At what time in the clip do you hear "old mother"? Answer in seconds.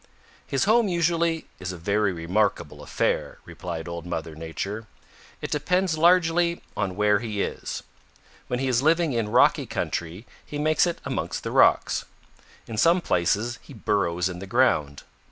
3.87-4.33